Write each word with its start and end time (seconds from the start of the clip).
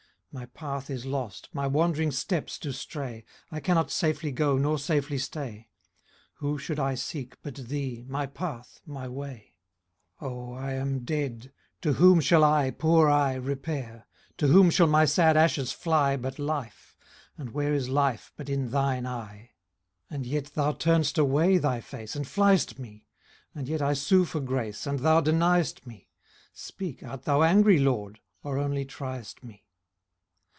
My 0.33 0.45
path 0.45 0.89
is 0.89 1.05
lost, 1.05 1.49
my 1.51 1.67
wandering 1.67 2.09
steps 2.11 2.57
do 2.57 2.71
stray; 2.71 3.25
I 3.51 3.59
cannot 3.59 3.91
safely 3.91 4.31
go, 4.31 4.57
nor 4.57 4.79
safely 4.79 5.17
stay; 5.17 5.67
Whom 6.35 6.57
should 6.57 6.79
I 6.79 6.95
seek 6.95 7.35
but 7.41 7.55
thee, 7.55 8.05
my 8.07 8.27
path, 8.27 8.79
my 8.85 9.09
way? 9.09 9.55
O, 10.21 10.53
I 10.53 10.71
am 10.71 10.99
dead: 11.03 11.51
to 11.81 11.93
whom 11.95 12.21
shall 12.21 12.45
I, 12.45 12.71
poor 12.71 13.09
I, 13.09 13.33
Repair? 13.33 14.07
to 14.37 14.47
whom 14.47 14.69
shall 14.69 14.87
my 14.87 15.03
sad 15.03 15.35
ashes 15.35 15.73
fly 15.73 16.15
For 16.15 16.31
life? 16.41 16.95
and 17.37 17.49
where 17.49 17.73
is 17.73 17.89
life 17.89 18.31
but 18.37 18.47
in 18.47 18.71
thine 18.71 19.05
eye? 19.05 19.49
And 20.09 20.25
yet 20.25 20.53
thou 20.53 20.71
turn'st 20.71 21.17
away 21.17 21.57
thy 21.57 21.81
face, 21.81 22.15
and 22.15 22.25
fly'st 22.25 22.79
me; 22.79 23.05
And 23.53 23.67
yet 23.67 23.81
I 23.81 23.91
sue 23.91 24.23
for 24.23 24.39
grace, 24.39 24.87
and 24.87 24.99
thou 24.99 25.19
deny'st 25.19 25.85
me; 25.85 26.07
Speak, 26.53 27.03
art 27.03 27.23
thou 27.23 27.43
angry, 27.43 27.79
LORD, 27.79 28.21
or 28.43 28.57
only 28.59 28.85
try'st 28.85 29.43
me 29.43 29.65